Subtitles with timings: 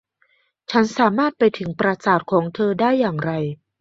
[0.71, 3.31] ฉันสามารถไปถึงปราสาทของเธอได้อย่างไร